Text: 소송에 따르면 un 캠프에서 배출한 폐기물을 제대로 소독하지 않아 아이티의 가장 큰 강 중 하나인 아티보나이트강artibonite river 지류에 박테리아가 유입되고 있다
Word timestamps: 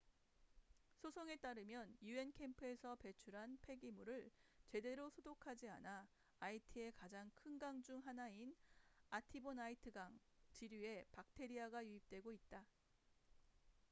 소송에 0.97 1.35
따르면 1.37 1.95
un 2.01 2.33
캠프에서 2.33 2.95
배출한 2.95 3.59
폐기물을 3.61 4.31
제대로 4.65 5.11
소독하지 5.11 5.69
않아 5.69 6.07
아이티의 6.39 6.93
가장 6.93 7.29
큰 7.35 7.59
강 7.59 7.83
중 7.83 8.01
하나인 8.03 8.55
아티보나이트강artibonite 9.11 9.91
river 9.91 10.19
지류에 10.53 11.05
박테리아가 11.11 11.85
유입되고 11.85 12.33
있다 12.33 12.65